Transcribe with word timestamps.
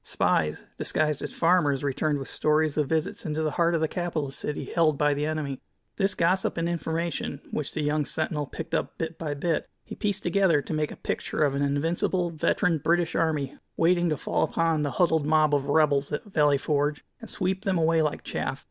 Spies, 0.03 0.65
disguised 0.77 1.21
as 1.21 1.31
farmers, 1.31 1.83
returned 1.83 2.17
with 2.17 2.27
stories 2.27 2.75
of 2.75 2.89
visits 2.89 3.23
into 3.23 3.43
the 3.43 3.51
heart 3.51 3.75
of 3.75 3.81
the 3.81 3.87
capital 3.87 4.31
city 4.31 4.65
held 4.65 4.97
by 4.97 5.13
the 5.13 5.27
enemy. 5.27 5.61
This 5.97 6.15
gossip 6.15 6.57
and 6.57 6.67
information, 6.67 7.39
Which 7.51 7.71
the 7.73 7.83
young 7.83 8.05
sentinel 8.05 8.47
picked 8.47 8.73
up 8.73 8.97
bit 8.97 9.19
by 9.19 9.35
bit, 9.35 9.69
he 9.83 9.93
pieced 9.93 10.23
together 10.23 10.59
to 10.59 10.73
make 10.73 10.89
a 10.91 10.95
picture 10.95 11.43
of 11.43 11.53
an 11.53 11.61
invincible, 11.61 12.31
veteran 12.31 12.79
British 12.79 13.13
army, 13.13 13.59
waiting 13.77 14.09
to 14.09 14.17
fall 14.17 14.41
upon 14.41 14.81
the 14.81 14.89
huddled 14.93 15.27
mob 15.27 15.53
of 15.53 15.67
"rebels" 15.67 16.11
at 16.11 16.25
Valley 16.25 16.57
Forge, 16.57 17.05
and 17.19 17.29
sweep 17.29 17.63
them 17.63 17.77
away 17.77 18.01
like 18.01 18.23
chaff. 18.23 18.59